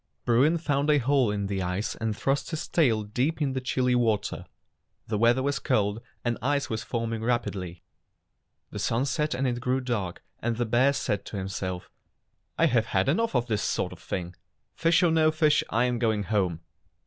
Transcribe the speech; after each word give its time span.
Bruin 0.25 0.57
found 0.57 0.89
a 0.89 0.97
hole 0.97 1.29
in 1.29 1.45
the 1.45 1.61
ice 1.61 1.93
and 1.95 2.17
thrust 2.17 2.49
his 2.49 2.67
tail 2.67 3.03
deep 3.03 3.39
in 3.39 3.53
the 3.53 3.61
chilly 3.61 3.93
water. 3.93 4.47
The 5.05 5.19
weather 5.19 5.43
was 5.43 5.59
cold, 5.59 6.01
and 6.25 6.39
ice 6.41 6.71
was 6.71 6.81
forming 6.81 7.21
rapidly. 7.21 7.83
The 8.71 8.79
sun 8.79 9.05
set 9.05 9.35
and 9.35 9.45
it 9.45 9.59
grew 9.59 9.79
dark, 9.79 10.23
and 10.39 10.57
the 10.57 10.65
bear 10.65 10.93
said 10.93 11.23
to 11.25 11.37
himself: 11.37 11.91
"I 12.57 12.65
have 12.65 12.87
had 12.87 13.09
enough 13.09 13.35
of 13.35 13.45
this 13.45 13.61
sort 13.61 13.93
of 13.93 13.99
thing. 14.01 14.35
Fish 14.73 15.03
or 15.03 15.11
no 15.11 15.29
fish, 15.29 15.63
I 15.69 15.83
am 15.85 15.99
going 15.99 16.23
home." 16.23 16.61